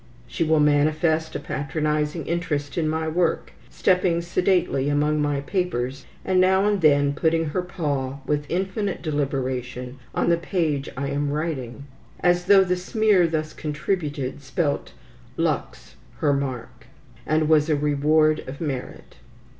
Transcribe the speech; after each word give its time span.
She 0.25 0.43
will 0.43 0.59
manifest 0.59 1.35
a 1.35 1.39
patronizing 1.39 2.25
interest 2.25 2.75
in 2.75 2.89
my 2.89 3.07
work, 3.07 3.53
stepping 3.69 4.19
sedately 4.23 4.89
among 4.89 5.21
my 5.21 5.41
papers, 5.41 6.07
and 6.25 6.41
now 6.41 6.65
and 6.65 6.81
then 6.81 7.13
putting 7.13 7.49
her 7.49 7.61
paw 7.61 8.17
with 8.25 8.49
infinite 8.49 9.03
deliberation 9.03 9.99
on 10.15 10.29
the 10.29 10.37
page 10.37 10.89
I 10.97 11.09
am 11.09 11.29
writing, 11.29 11.83
as 12.19 12.45
though 12.45 12.63
the 12.63 12.77
smear 12.77 13.27
thus 13.27 13.53
contributed 13.53 14.41
spelt, 14.41 14.93
"Lux, 15.37 15.97
her 16.17 16.33
mark," 16.33 16.87
and 17.27 17.47
was 17.47 17.69
a 17.69 17.75
reward 17.75 18.43
of 18.47 18.59
merit. 18.59 19.17